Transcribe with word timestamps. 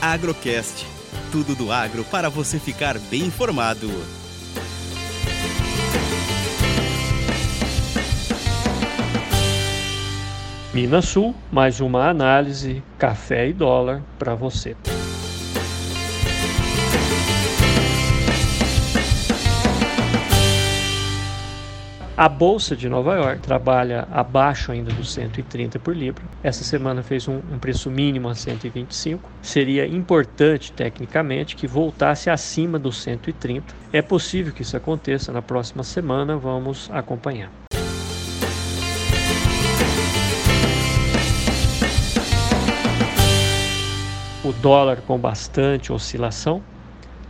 Agrocast. 0.00 0.86
Tudo 1.32 1.54
do 1.54 1.72
agro 1.72 2.04
para 2.04 2.28
você 2.28 2.58
ficar 2.58 2.98
bem 2.98 3.22
informado. 3.22 3.90
Minas 10.72 11.06
Sul, 11.06 11.34
mais 11.50 11.80
uma 11.80 12.08
análise, 12.08 12.82
café 12.98 13.48
e 13.48 13.52
dólar 13.54 14.02
para 14.18 14.34
você. 14.34 14.76
A 22.18 22.30
Bolsa 22.30 22.74
de 22.74 22.88
Nova 22.88 23.14
York 23.14 23.42
trabalha 23.42 24.08
abaixo 24.10 24.72
ainda 24.72 24.90
dos 24.90 25.12
130 25.12 25.78
por 25.78 25.94
libra. 25.94 26.24
Essa 26.42 26.64
semana 26.64 27.02
fez 27.02 27.28
um, 27.28 27.42
um, 27.52 27.58
preço 27.58 27.90
mínimo 27.90 28.26
a 28.30 28.34
125. 28.34 29.28
Seria 29.42 29.86
importante, 29.86 30.72
tecnicamente, 30.72 31.54
que 31.54 31.66
voltasse 31.66 32.30
acima 32.30 32.78
dos 32.78 33.02
130. 33.02 33.66
É 33.92 34.00
possível 34.00 34.50
que 34.54 34.62
isso 34.62 34.74
aconteça 34.74 35.30
na 35.30 35.42
próxima 35.42 35.84
semana, 35.84 36.38
vamos 36.38 36.88
acompanhar. 36.90 37.50
O 44.42 44.52
dólar 44.62 45.02
com 45.06 45.18
bastante 45.18 45.92
oscilação, 45.92 46.62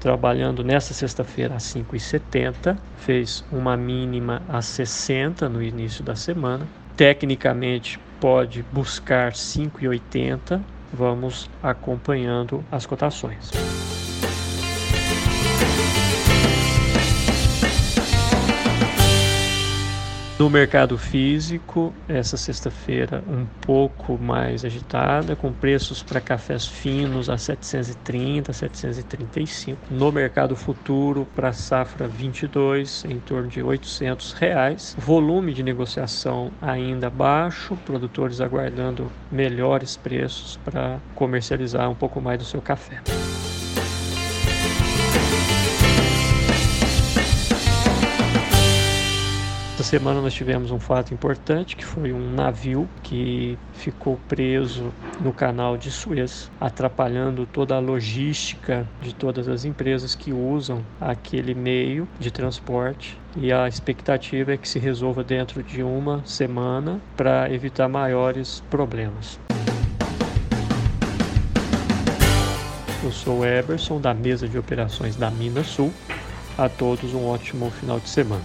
trabalhando 0.00 0.64
nessa 0.64 0.94
sexta-feira 0.94 1.54
a 1.54 1.58
5,70, 1.58 2.76
fez 2.96 3.44
uma 3.52 3.76
mínima 3.76 4.42
a 4.48 4.62
60 4.62 5.48
no 5.48 5.62
início 5.62 6.02
da 6.02 6.16
semana. 6.16 6.66
Tecnicamente 6.96 8.00
pode 8.18 8.64
buscar 8.72 9.32
5,80. 9.32 10.60
Vamos 10.92 11.48
acompanhando 11.62 12.64
as 12.72 12.86
cotações. 12.86 13.50
No 20.40 20.48
mercado 20.48 20.96
físico, 20.96 21.92
essa 22.08 22.34
sexta-feira 22.34 23.22
um 23.28 23.44
pouco 23.60 24.16
mais 24.16 24.64
agitada, 24.64 25.36
com 25.36 25.52
preços 25.52 26.02
para 26.02 26.18
cafés 26.18 26.66
finos 26.66 27.28
a 27.28 27.36
730, 27.36 28.50
735. 28.50 29.78
No 29.90 30.10
mercado 30.10 30.56
futuro, 30.56 31.28
para 31.36 31.52
safra 31.52 32.08
22, 32.08 33.04
em 33.04 33.20
torno 33.20 33.48
de 33.48 33.62
800 33.62 34.32
reais. 34.32 34.96
Volume 34.98 35.52
de 35.52 35.62
negociação 35.62 36.50
ainda 36.62 37.10
baixo, 37.10 37.76
produtores 37.84 38.40
aguardando 38.40 39.12
melhores 39.30 39.98
preços 39.98 40.58
para 40.64 41.00
comercializar 41.14 41.90
um 41.90 41.94
pouco 41.94 42.18
mais 42.18 42.38
do 42.38 42.46
seu 42.46 42.62
café. 42.62 43.02
Semana 49.90 50.20
nós 50.20 50.32
tivemos 50.32 50.70
um 50.70 50.78
fato 50.78 51.12
importante 51.12 51.74
que 51.74 51.84
foi 51.84 52.12
um 52.12 52.32
navio 52.32 52.88
que 53.02 53.58
ficou 53.72 54.20
preso 54.28 54.92
no 55.20 55.32
canal 55.32 55.76
de 55.76 55.90
Suez, 55.90 56.48
atrapalhando 56.60 57.44
toda 57.44 57.74
a 57.74 57.80
logística 57.80 58.88
de 59.02 59.12
todas 59.12 59.48
as 59.48 59.64
empresas 59.64 60.14
que 60.14 60.32
usam 60.32 60.86
aquele 61.00 61.56
meio 61.56 62.06
de 62.20 62.30
transporte. 62.30 63.18
E 63.36 63.52
a 63.52 63.66
expectativa 63.66 64.52
é 64.52 64.56
que 64.56 64.68
se 64.68 64.78
resolva 64.78 65.24
dentro 65.24 65.60
de 65.60 65.82
uma 65.82 66.24
semana 66.24 67.00
para 67.16 67.52
evitar 67.52 67.88
maiores 67.88 68.62
problemas. 68.70 69.40
Eu 73.02 73.10
sou 73.10 73.40
o 73.40 73.44
Eberson, 73.44 74.00
da 74.00 74.14
mesa 74.14 74.46
de 74.46 74.56
operações 74.56 75.16
da 75.16 75.32
Minas 75.32 75.66
Sul. 75.66 75.92
A 76.56 76.68
todos 76.68 77.12
um 77.12 77.26
ótimo 77.26 77.72
final 77.72 77.98
de 77.98 78.08
semana. 78.08 78.44